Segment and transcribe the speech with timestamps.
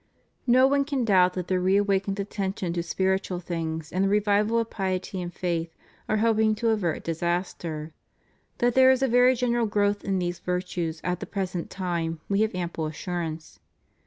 [0.47, 4.71] No one can doubt that the reawakened attention to spiritual things and the revival of
[4.71, 5.75] piety and faith
[6.09, 7.93] are helping to avert disaster.
[8.57, 12.41] That there is a very general growth in these virtues at the present time we
[12.41, 13.59] have ample assurance.